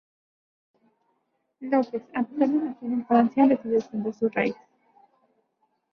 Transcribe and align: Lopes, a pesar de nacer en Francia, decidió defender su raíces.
Lopes, 1.71 2.03
a 2.15 2.23
pesar 2.23 2.39
de 2.49 2.57
nacer 2.65 2.89
en 2.91 3.05
Francia, 3.05 3.45
decidió 3.45 3.75
defender 3.75 4.13
su 4.15 4.29
raíces. 4.29 4.59